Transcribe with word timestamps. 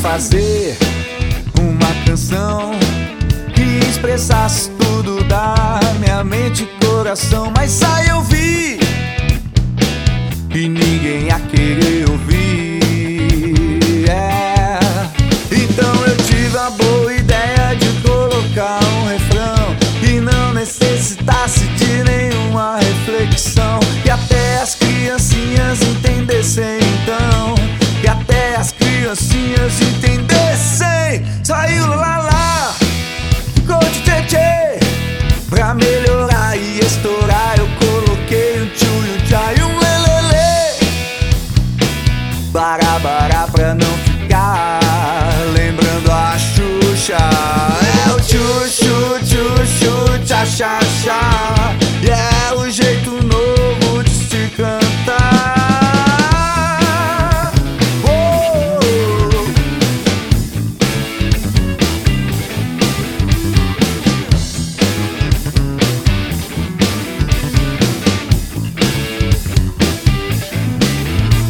fazer 0.00 0.78
uma 1.60 2.04
canção 2.06 2.70
que 3.54 3.86
expressasse 3.86 4.70
tudo 4.70 5.22
da 5.24 5.78
minha 5.98 6.24
mente 6.24 6.62
e 6.62 6.86
coração. 6.86 7.52
Mas 7.54 7.70
E 52.02 52.08
é 52.08 52.54
o 52.54 52.70
jeito 52.70 53.10
novo 53.10 54.02
de 54.02 54.10
se 54.10 54.50
cantar. 54.56 55.60
Oh. 58.04 58.80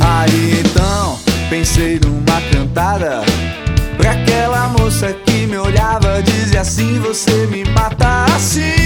Aí 0.00 0.60
então 0.60 1.18
pensei 1.50 1.98
numa 1.98 2.40
cantada 2.52 3.22
Pra 3.96 4.12
aquela 4.12 4.68
moça 4.68 5.12
que 5.24 5.46
me 5.46 5.56
olhava 5.56 6.22
Dizia 6.22 6.60
assim, 6.60 6.98
você 7.00 7.46
me 7.46 7.64
mata 7.64 8.26
assim 8.34 8.85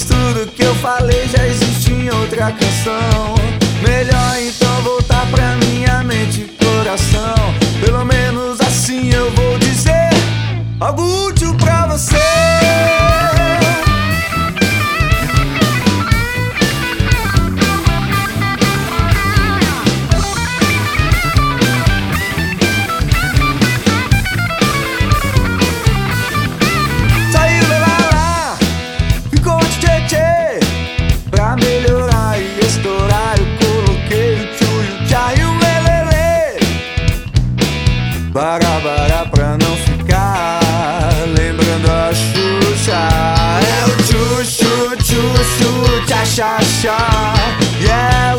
Pois 0.00 0.04
tudo 0.04 0.50
que 0.52 0.62
eu 0.62 0.74
falei 0.76 1.28
já 1.28 1.46
existe 1.46 1.92
em 1.92 2.08
outra 2.10 2.50
canção. 2.52 3.34
Melhor 3.86 4.38
então 4.40 4.82
voltar 4.82 5.26
pra 5.30 5.56
minha 5.56 6.02
mente 6.04 6.42
e 6.42 6.64
coração. 6.64 7.34
Pelo 7.84 8.04
menos 8.04 8.60
assim 8.60 9.10
eu 9.12 9.30
vou 9.32 9.58
dizer. 9.58 10.08
Algo 10.78 11.32
Bará 38.32 39.26
pra 39.28 39.58
não 39.58 39.76
ficar. 39.76 41.10
Lembrando 41.36 41.90
a 41.90 42.12
Xuxa 42.14 43.08
É 43.60 43.84
o 43.86 43.96
tchu, 44.04 44.44
chu, 44.44 44.96
tchu, 44.96 45.22
chu, 45.58 46.06
tchá, 46.06 46.24
chá, 46.24 46.58
chá 46.80 47.34
Yeah 47.80 48.30